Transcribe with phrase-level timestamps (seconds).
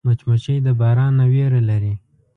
[0.07, 1.93] مچمچۍ د باران نه ویره لري